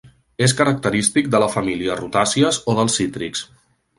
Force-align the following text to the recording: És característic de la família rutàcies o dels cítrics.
És 0.45 0.53
característic 0.61 1.27
de 1.35 1.41
la 1.43 1.51
família 1.57 1.99
rutàcies 2.01 2.61
o 2.73 2.75
dels 2.79 2.99
cítrics. 3.03 3.45